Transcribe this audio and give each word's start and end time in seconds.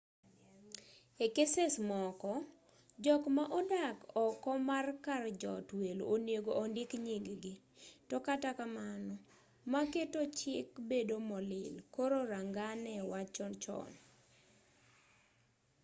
e 1.25 1.27
keses 1.35 1.73
moko 1.91 2.31
jok 3.05 3.23
ma 3.35 3.45
odak 3.59 3.97
oko 4.25 4.51
mar 4.69 4.87
kar 5.05 5.23
jot 5.41 5.67
welo 5.79 6.03
onego 6.15 6.51
ondik 6.63 6.91
nying-gi 7.05 7.53
to 8.09 8.15
katakamano 8.27 9.13
ma 9.71 9.81
keto 9.93 10.21
chik 10.37 10.67
bedo 10.89 11.15
molil 11.29 11.73
koro 11.95 12.17
rangane 12.31 12.93
wachno 13.11 13.47
chon 13.63 13.91